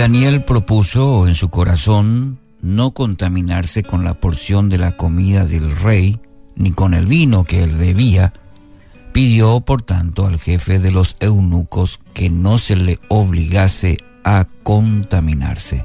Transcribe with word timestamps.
Daniel 0.00 0.44
propuso 0.44 1.28
en 1.28 1.34
su 1.34 1.50
corazón 1.50 2.38
no 2.62 2.92
contaminarse 2.92 3.82
con 3.82 4.02
la 4.02 4.14
porción 4.14 4.70
de 4.70 4.78
la 4.78 4.96
comida 4.96 5.44
del 5.44 5.76
rey, 5.76 6.18
ni 6.56 6.72
con 6.72 6.94
el 6.94 7.04
vino 7.04 7.44
que 7.44 7.62
él 7.62 7.76
bebía, 7.76 8.32
pidió 9.12 9.60
por 9.60 9.82
tanto 9.82 10.26
al 10.26 10.38
jefe 10.38 10.78
de 10.78 10.90
los 10.90 11.16
eunucos 11.20 11.98
que 12.14 12.30
no 12.30 12.56
se 12.56 12.76
le 12.76 12.98
obligase 13.08 13.98
a 14.24 14.46
contaminarse. 14.62 15.84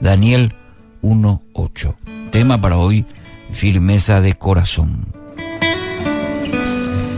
Daniel 0.00 0.54
1.8. 1.02 1.96
Tema 2.30 2.60
para 2.60 2.76
hoy, 2.76 3.04
firmeza 3.50 4.20
de 4.20 4.34
corazón. 4.34 5.12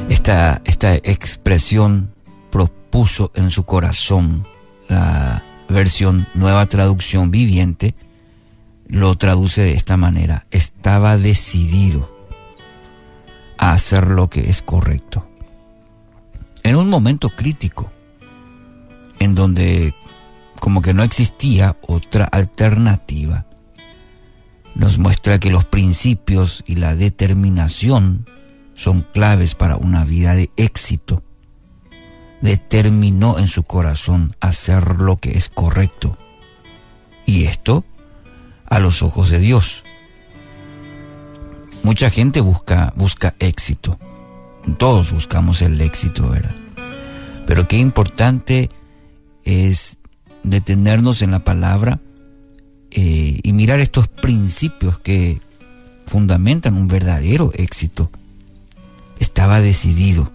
Esta, 0.08 0.62
esta 0.64 0.94
expresión 0.94 2.10
propuso 2.50 3.32
en 3.34 3.50
su 3.50 3.64
corazón 3.64 4.44
la 4.88 5.44
versión 5.68 6.26
nueva 6.34 6.66
traducción 6.66 7.30
viviente 7.30 7.94
lo 8.86 9.16
traduce 9.16 9.62
de 9.62 9.74
esta 9.74 9.96
manera. 9.96 10.46
Estaba 10.50 11.16
decidido 11.16 12.10
a 13.58 13.72
hacer 13.72 14.08
lo 14.08 14.30
que 14.30 14.48
es 14.48 14.62
correcto. 14.62 15.26
En 16.62 16.76
un 16.76 16.88
momento 16.88 17.30
crítico, 17.30 17.90
en 19.18 19.34
donde 19.34 19.94
como 20.60 20.82
que 20.82 20.94
no 20.94 21.02
existía 21.02 21.76
otra 21.86 22.24
alternativa, 22.24 23.46
nos 24.74 24.98
muestra 24.98 25.38
que 25.38 25.50
los 25.50 25.64
principios 25.64 26.64
y 26.66 26.76
la 26.76 26.94
determinación 26.94 28.26
son 28.74 29.02
claves 29.02 29.54
para 29.54 29.76
una 29.76 30.04
vida 30.04 30.34
de 30.34 30.50
éxito 30.56 31.22
determinó 32.40 33.38
en 33.38 33.48
su 33.48 33.62
corazón 33.62 34.36
hacer 34.40 35.00
lo 35.00 35.16
que 35.16 35.36
es 35.36 35.48
correcto. 35.48 36.16
Y 37.26 37.44
esto 37.44 37.84
a 38.66 38.78
los 38.78 39.02
ojos 39.02 39.30
de 39.30 39.38
Dios. 39.38 39.82
Mucha 41.82 42.10
gente 42.10 42.40
busca, 42.40 42.92
busca 42.96 43.34
éxito. 43.38 43.98
Todos 44.78 45.12
buscamos 45.12 45.62
el 45.62 45.80
éxito, 45.80 46.28
¿verdad? 46.28 46.54
Pero 47.46 47.66
qué 47.66 47.78
importante 47.78 48.68
es 49.44 49.98
detenernos 50.42 51.22
en 51.22 51.30
la 51.30 51.38
palabra 51.40 52.00
eh, 52.90 53.40
y 53.42 53.52
mirar 53.52 53.80
estos 53.80 54.08
principios 54.08 54.98
que 54.98 55.40
fundamentan 56.06 56.74
un 56.74 56.88
verdadero 56.88 57.52
éxito. 57.54 58.10
Estaba 59.18 59.60
decidido 59.60 60.30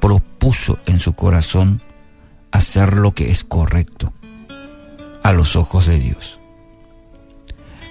propuso 0.00 0.78
en 0.86 1.00
su 1.00 1.12
corazón 1.12 1.82
hacer 2.50 2.96
lo 2.96 3.12
que 3.12 3.30
es 3.30 3.44
correcto 3.44 4.12
a 5.22 5.32
los 5.32 5.56
ojos 5.56 5.86
de 5.86 5.98
Dios. 5.98 6.38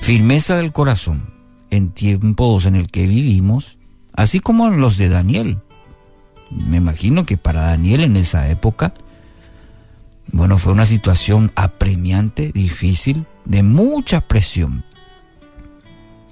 Firmeza 0.02 0.56
del 0.58 0.72
corazón 0.72 1.34
en 1.70 1.92
tiempos 1.92 2.66
en 2.66 2.76
el 2.76 2.88
que 2.88 3.08
vivimos, 3.08 3.78
así 4.14 4.40
como 4.40 4.68
en 4.68 4.80
los 4.80 4.98
de 4.98 5.10
Daniel. 5.10 5.60
Me 6.50 6.78
imagino 6.78 7.26
que 7.26 7.38
para 7.38 7.62
Daniel 7.62 8.04
en 8.04 8.16
esa 8.16 8.50
época, 8.50 8.94
bueno, 10.32 10.58
fue 10.58 10.74
una 10.74 10.86
situación 10.86 11.52
apremiante, 11.56 12.52
difícil, 12.54 13.26
de 13.46 13.64
mucha 13.64 14.22
presión. 14.22 14.86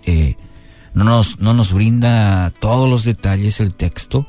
Eh, 0.05 0.37
no, 0.93 1.03
nos, 1.03 1.39
no 1.39 1.53
nos 1.53 1.73
brinda 1.73 2.51
todos 2.59 2.89
los 2.89 3.03
detalles 3.03 3.59
el 3.59 3.73
texto, 3.73 4.27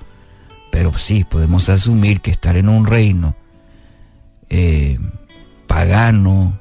pero 0.77 0.93
sí, 0.99 1.25
podemos 1.25 1.71
asumir 1.71 2.21
que 2.21 2.31
estar 2.31 2.55
en 2.55 2.69
un 2.69 2.85
reino 2.85 3.35
eh, 4.51 4.99
pagano 5.67 6.61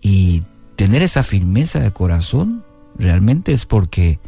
y 0.00 0.42
tener 0.74 1.02
esa 1.02 1.22
firmeza 1.22 1.80
de 1.80 1.90
corazón 1.90 2.64
realmente 2.98 3.52
es 3.52 3.66
porque 3.66 4.20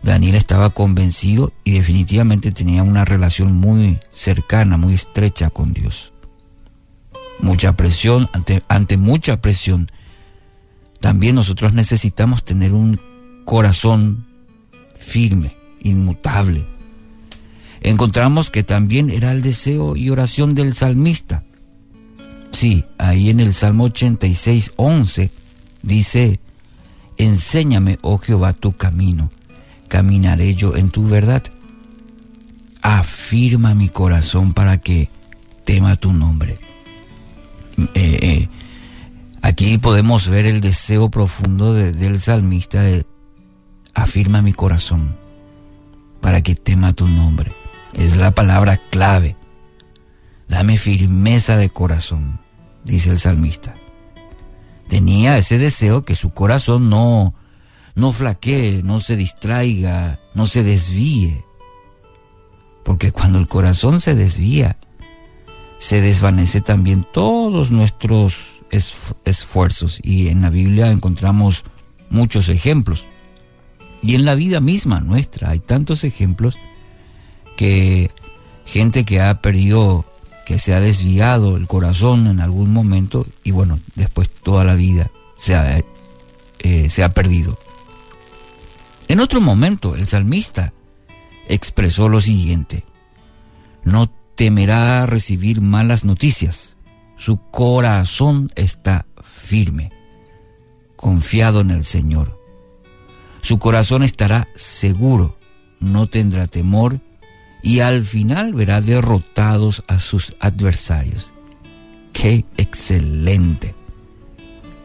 Daniel 0.00 0.36
estaba 0.36 0.70
convencido 0.70 1.52
y 1.64 1.72
definitivamente 1.72 2.52
tenía 2.52 2.84
una 2.84 3.04
relación 3.04 3.52
muy 3.56 3.98
cercana, 4.12 4.76
muy 4.76 4.94
estrecha 4.94 5.50
con 5.50 5.72
Dios. 5.72 6.12
Mucha 7.40 7.72
presión, 7.76 8.28
ante, 8.32 8.62
ante 8.68 8.96
mucha 8.96 9.40
presión, 9.40 9.90
también 11.00 11.34
nosotros 11.34 11.72
necesitamos 11.72 12.44
tener 12.44 12.74
un 12.74 13.00
corazón 13.44 14.24
firme, 14.94 15.56
inmutable, 15.80 16.64
encontramos 17.80 18.50
que 18.50 18.62
también 18.62 19.10
era 19.10 19.32
el 19.32 19.42
deseo 19.42 19.96
y 19.96 20.10
oración 20.10 20.54
del 20.54 20.74
salmista. 20.74 21.44
Sí, 22.50 22.84
ahí 22.96 23.30
en 23.30 23.40
el 23.40 23.52
Salmo 23.54 23.84
86, 23.84 24.72
11 24.76 25.30
dice, 25.82 26.40
enséñame, 27.16 27.98
oh 28.02 28.18
Jehová, 28.18 28.52
tu 28.52 28.72
camino, 28.72 29.30
caminaré 29.88 30.54
yo 30.54 30.76
en 30.76 30.90
tu 30.90 31.06
verdad. 31.06 31.42
Afirma 32.80 33.74
mi 33.74 33.88
corazón 33.88 34.52
para 34.52 34.78
que 34.78 35.10
tema 35.64 35.96
tu 35.96 36.12
nombre. 36.12 36.58
Eh, 37.94 38.18
eh, 38.22 38.48
aquí 39.42 39.78
podemos 39.78 40.28
ver 40.28 40.46
el 40.46 40.60
deseo 40.60 41.10
profundo 41.10 41.74
del 41.74 42.20
salmista 42.20 42.82
de, 42.82 43.06
afirma 43.94 44.42
mi 44.42 44.52
corazón 44.52 45.16
para 46.20 46.42
que 46.42 46.56
tema 46.56 46.92
tu 46.92 47.06
nombre 47.06 47.52
es 47.92 48.16
la 48.16 48.32
palabra 48.32 48.76
clave. 48.76 49.36
Dame 50.48 50.78
firmeza 50.78 51.56
de 51.56 51.70
corazón, 51.70 52.40
dice 52.84 53.10
el 53.10 53.18
salmista. 53.18 53.74
Tenía 54.88 55.36
ese 55.36 55.58
deseo 55.58 56.04
que 56.04 56.14
su 56.14 56.30
corazón 56.30 56.88
no, 56.88 57.34
no 57.94 58.12
flaquee, 58.12 58.82
no 58.82 59.00
se 59.00 59.16
distraiga, 59.16 60.18
no 60.34 60.46
se 60.46 60.62
desvíe. 60.62 61.44
Porque 62.84 63.12
cuando 63.12 63.38
el 63.38 63.48
corazón 63.48 64.00
se 64.00 64.14
desvía, 64.14 64.78
se 65.78 66.00
desvanece 66.00 66.62
también 66.62 67.06
todos 67.12 67.70
nuestros 67.70 68.62
esfuerzos. 69.24 70.00
Y 70.02 70.28
en 70.28 70.40
la 70.40 70.48
Biblia 70.48 70.90
encontramos 70.90 71.64
muchos 72.08 72.48
ejemplos. 72.48 73.06
Y 74.00 74.14
en 74.14 74.24
la 74.24 74.34
vida 74.34 74.60
misma 74.60 75.00
nuestra 75.00 75.50
hay 75.50 75.58
tantos 75.58 76.04
ejemplos 76.04 76.56
que 77.58 78.12
gente 78.64 79.04
que 79.04 79.20
ha 79.20 79.42
perdido, 79.42 80.04
que 80.46 80.60
se 80.60 80.74
ha 80.74 80.80
desviado 80.80 81.56
el 81.56 81.66
corazón 81.66 82.28
en 82.28 82.40
algún 82.40 82.72
momento 82.72 83.26
y 83.42 83.50
bueno, 83.50 83.80
después 83.96 84.30
toda 84.30 84.62
la 84.62 84.76
vida 84.76 85.10
se 85.38 85.56
ha, 85.56 85.82
eh, 86.60 86.88
se 86.88 87.02
ha 87.02 87.08
perdido. 87.08 87.58
En 89.08 89.18
otro 89.18 89.40
momento, 89.40 89.96
el 89.96 90.06
salmista 90.06 90.72
expresó 91.48 92.08
lo 92.08 92.20
siguiente, 92.20 92.84
no 93.82 94.08
temerá 94.36 95.04
recibir 95.06 95.60
malas 95.60 96.04
noticias, 96.04 96.76
su 97.16 97.38
corazón 97.50 98.52
está 98.54 99.04
firme, 99.24 99.90
confiado 100.94 101.62
en 101.62 101.72
el 101.72 101.84
Señor. 101.84 102.38
Su 103.40 103.58
corazón 103.58 104.04
estará 104.04 104.46
seguro, 104.54 105.36
no 105.80 106.06
tendrá 106.06 106.46
temor 106.46 107.00
y 107.62 107.80
al 107.80 108.02
final 108.02 108.54
verá 108.54 108.80
derrotados 108.80 109.84
a 109.88 109.98
sus 109.98 110.34
adversarios. 110.40 111.34
¡Qué 112.12 112.44
excelente! 112.56 113.74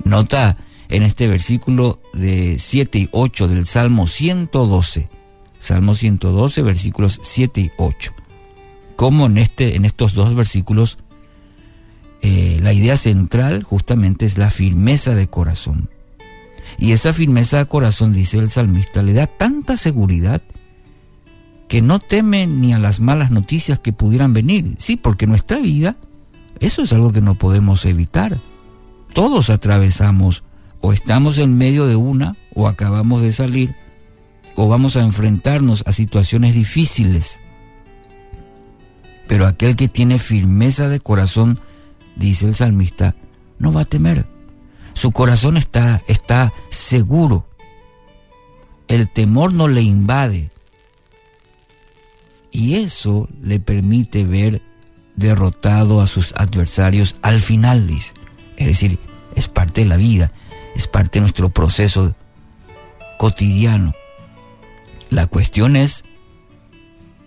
Nota 0.04 0.58
en 0.90 1.04
este 1.04 1.28
versículo 1.28 2.02
de 2.14 2.58
7 2.60 3.00
y 3.00 3.10
8 3.12 3.48
del 3.48 3.66
Salmo 3.66 4.08
112. 4.08 5.10
Salmo 5.58 5.96
112, 5.96 6.62
versículos 6.62 7.20
7 7.24 7.62
y 7.62 7.72
8. 7.78 8.14
Como 8.96 9.28
en, 9.28 9.38
este, 9.38 9.76
en 9.76 9.86
estos 9.86 10.14
dos 10.14 10.36
versículos 10.36 10.98
eh, 12.22 12.60
la 12.62 12.72
idea 12.72 12.96
central 12.96 13.64
justamente 13.64 14.26
es 14.26 14.38
la 14.38 14.50
firmeza 14.50 15.14
de 15.14 15.28
corazón. 15.28 15.90
Y 16.78 16.94
esa 16.94 17.14
firmeza 17.14 17.58
de 17.58 17.66
corazón, 17.66 18.14
dice 18.14 18.40
el 18.40 18.50
salmista, 18.50 19.04
le 19.04 19.14
da 19.14 19.28
tanta 19.28 19.78
seguridad 19.78 20.42
que 21.74 21.82
no 21.82 21.98
temen 21.98 22.62
ni 22.62 22.72
a 22.72 22.78
las 22.78 23.00
malas 23.00 23.32
noticias 23.32 23.80
que 23.80 23.94
pudieran 23.94 24.32
venir. 24.32 24.76
Sí, 24.78 24.96
porque 24.96 25.26
nuestra 25.26 25.58
vida, 25.58 25.96
eso 26.60 26.84
es 26.84 26.94
algo 26.94 27.12
que 27.12 27.20
no 27.20 27.34
podemos 27.34 27.84
evitar. 27.88 28.40
Todos 29.12 29.50
atravesamos 29.50 30.44
o 30.82 30.94
estamos 30.94 31.40
en 31.40 31.58
medio 31.58 31.88
de 31.88 31.96
una 31.96 32.38
o 32.54 32.68
acabamos 32.68 33.24
de 33.24 33.34
salir 33.34 33.76
o 34.56 34.68
vamos 34.68 34.98
a 34.98 35.02
enfrentarnos 35.02 35.84
a 35.88 35.94
situaciones 35.94 36.54
difíciles. 36.54 37.42
Pero 39.28 39.48
aquel 39.48 39.76
que 39.76 39.88
tiene 39.88 40.20
firmeza 40.20 40.90
de 40.90 41.00
corazón, 41.00 41.60
dice 42.16 42.46
el 42.46 42.54
salmista, 42.54 43.16
no 43.58 43.74
va 43.74 43.82
a 43.82 43.86
temer. 43.86 44.28
Su 44.94 45.10
corazón 45.10 45.58
está, 45.58 46.04
está 46.08 46.54
seguro. 46.70 47.48
El 48.88 49.10
temor 49.10 49.54
no 49.54 49.68
le 49.68 49.82
invade 49.82 50.53
y 52.54 52.76
eso 52.76 53.28
le 53.42 53.60
permite 53.60 54.24
ver 54.24 54.62
derrotado 55.16 56.00
a 56.00 56.08
sus 56.08 56.34
adversarios 56.38 57.16
al 57.22 57.42
final, 57.42 57.88
dice. 57.88 58.14
Es 58.56 58.68
decir, 58.68 59.00
es 59.36 59.50
parte 59.50 59.82
de 59.82 59.88
la 59.88 59.98
vida, 59.98 60.32
es 60.76 60.88
parte 60.88 61.20
de 61.20 61.22
nuestro 61.22 61.50
proceso 61.50 62.16
cotidiano. 63.18 63.94
La 65.10 65.28
cuestión 65.28 65.76
es 65.76 66.06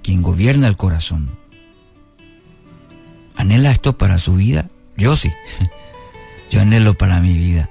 quién 0.03 0.23
gobierna 0.23 0.69
el 0.69 0.77
corazón. 0.77 1.37
¿Anhela 3.37 3.71
esto 3.71 3.99
para 3.99 4.17
su 4.17 4.37
vida? 4.37 4.69
Yo 4.97 5.17
sí. 5.17 5.31
Yo 6.51 6.63
anhelo 6.63 6.95
para 6.95 7.21
mi 7.21 7.37
vida 7.37 7.69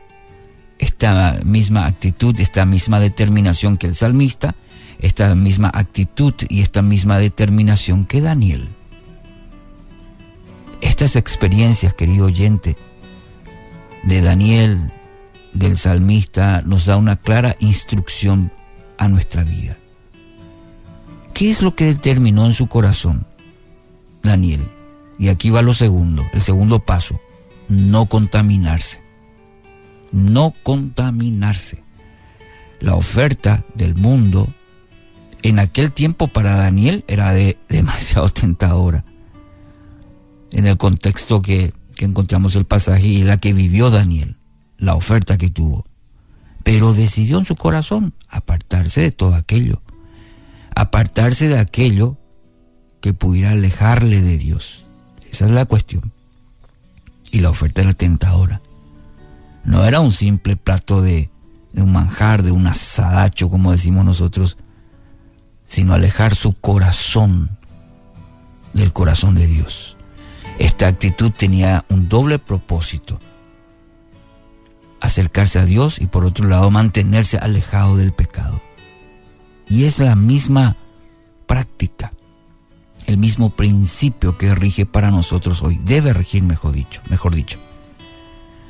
esta 0.78 1.40
misma 1.44 1.86
actitud, 1.86 2.40
esta 2.40 2.66
misma 2.66 3.00
determinación 3.00 3.78
que 3.78 3.88
el 3.88 3.96
salmista, 3.96 4.56
esta 5.06 5.36
misma 5.36 5.70
actitud 5.72 6.34
y 6.50 6.62
esta 6.62 6.82
misma 6.82 7.20
determinación 7.20 8.06
que 8.06 8.22
Daniel. 8.22 8.68
Estas 10.82 11.16
experiencias, 11.16 11.94
querido 11.94 12.26
oyente, 12.26 12.76
de 14.02 14.22
Daniel, 14.22 14.92
del 15.54 15.78
salmista, 15.78 16.64
nos 16.66 16.88
da 16.88 16.98
una 16.98 17.18
clara 17.18 17.56
instrucción 17.60 18.52
a 18.98 19.08
nuestra 19.08 19.44
vida. 19.44 19.78
¿Qué 21.36 21.52
es 21.52 21.62
lo 21.62 21.76
que 21.76 21.86
determinó 21.86 22.48
en 22.48 22.54
su 22.54 22.66
corazón 22.66 23.28
Daniel? 24.24 24.68
Y 25.20 25.28
aquí 25.28 25.52
va 25.52 25.62
lo 25.62 25.76
segundo, 25.76 26.26
el 26.34 26.42
segundo 26.42 26.80
paso, 26.80 27.22
no 27.68 28.08
contaminarse. 28.08 29.04
No 30.12 30.56
contaminarse. 30.64 31.84
La 32.80 32.96
oferta 32.96 33.64
del 33.76 33.94
mundo 33.94 34.52
en 35.46 35.60
aquel 35.60 35.92
tiempo 35.92 36.28
para 36.28 36.56
Daniel 36.56 37.06
era 37.08 37.32
de, 37.32 37.60
demasiado 37.70 38.30
tentadora. 38.30 39.06
En 40.52 40.66
el 40.66 40.78
contexto 40.78 41.44
que, 41.44 41.72
que 41.96 42.06
encontramos 42.06 42.56
el 42.56 42.66
pasaje 42.66 43.08
y 43.08 43.24
la 43.24 43.38
que 43.38 43.54
vivió 43.54 43.92
Daniel, 43.92 44.38
la 44.80 44.96
oferta 44.96 45.38
que 45.38 45.52
tuvo. 45.52 45.86
Pero 46.64 46.96
decidió 46.96 47.38
en 47.38 47.46
su 47.46 47.54
corazón 47.54 48.16
apartarse 48.28 49.02
de 49.02 49.12
todo 49.12 49.36
aquello. 49.36 49.84
Apartarse 50.76 51.48
de 51.48 51.60
aquello 51.60 52.18
que 53.00 53.14
pudiera 53.14 53.52
alejarle 53.52 54.22
de 54.22 54.40
Dios. 54.40 54.88
Esa 55.30 55.46
es 55.46 55.52
la 55.52 55.66
cuestión. 55.66 56.12
Y 57.30 57.42
la 57.42 57.52
oferta 57.52 57.84
era 57.84 57.94
tentadora. 57.94 58.64
No 59.64 59.86
era 59.86 60.00
un 60.00 60.12
simple 60.12 60.58
plato 60.58 61.04
de, 61.04 61.30
de 61.72 61.84
un 61.84 61.94
manjar, 61.94 62.42
de 62.42 62.52
un 62.52 62.66
asadacho, 62.66 63.50
como 63.52 63.72
decimos 63.72 64.06
nosotros, 64.06 64.58
sino 65.66 65.94
alejar 65.94 66.36
su 66.36 66.52
corazón 66.54 67.58
del 68.74 68.94
corazón 68.94 69.36
de 69.36 69.48
Dios. 69.48 69.96
Esta 70.60 70.88
actitud 70.88 71.32
tenía 71.32 71.86
un 71.90 72.08
doble 72.08 72.40
propósito. 72.40 73.20
Acercarse 75.02 75.60
a 75.60 75.66
Dios 75.66 76.00
y 76.00 76.08
por 76.08 76.26
otro 76.26 76.48
lado 76.48 76.72
mantenerse 76.72 77.38
alejado 77.38 77.98
del 77.98 78.14
pecado. 78.14 78.62
Y 79.68 79.86
es 79.86 80.00
la 80.00 80.16
misma 80.16 80.78
práctica, 81.48 82.14
el 83.06 83.18
mismo 83.18 83.50
principio 83.52 84.38
que 84.38 84.56
rige 84.56 84.86
para 84.86 85.12
nosotros 85.12 85.62
hoy. 85.62 85.80
Debe 85.84 86.14
regir, 86.14 86.44
mejor 86.44 86.72
dicho, 86.72 87.02
mejor 87.10 87.36
dicho. 87.36 87.60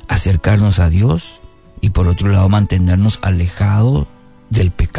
Acercarnos 0.08 0.78
a 0.78 0.88
Dios 0.88 1.40
y 1.80 1.90
por 1.90 2.08
otro 2.08 2.28
lado 2.28 2.48
mantenernos 2.48 3.18
alejados 3.22 4.06
del 4.50 4.70
pecado. 4.70 4.95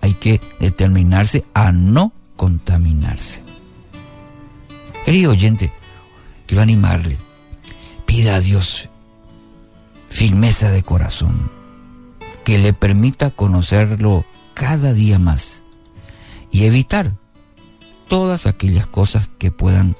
Hay 0.00 0.14
que 0.14 0.40
determinarse 0.60 1.44
a 1.54 1.72
no 1.72 2.12
contaminarse. 2.36 3.42
Querido 5.04 5.32
oyente, 5.32 5.72
quiero 6.46 6.62
animarle. 6.62 7.18
Pida 8.06 8.36
a 8.36 8.40
Dios 8.40 8.88
firmeza 10.14 10.70
de 10.70 10.84
corazón, 10.84 11.50
que 12.44 12.56
le 12.58 12.72
permita 12.72 13.30
conocerlo 13.30 14.24
cada 14.54 14.92
día 14.92 15.18
más 15.18 15.64
y 16.52 16.66
evitar 16.66 17.16
todas 18.06 18.46
aquellas 18.46 18.86
cosas 18.86 19.28
que 19.38 19.50
puedan 19.50 19.96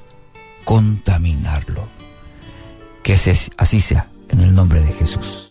contaminarlo. 0.63 1.85
Que 3.03 3.13
así 3.57 3.81
sea 3.81 4.09
en 4.29 4.39
el 4.39 4.55
nombre 4.55 4.81
de 4.81 4.93
Jesús. 4.93 5.43